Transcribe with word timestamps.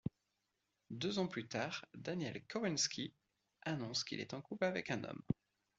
Deux 0.89 1.19
ans 1.19 1.27
plus 1.27 1.47
tard, 1.47 1.85
Daniel 1.93 2.41
Kawczynski 2.47 3.13
annonce 3.61 4.03
qu'il 4.03 4.19
est 4.19 4.33
en 4.33 4.41
couple 4.41 4.65
avec 4.65 4.89
un 4.89 5.03
homme. 5.03 5.21